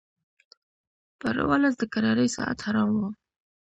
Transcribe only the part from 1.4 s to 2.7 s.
اولس د کرارۍ ساعت